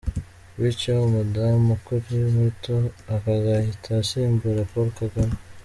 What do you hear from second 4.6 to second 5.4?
Paul Kagame!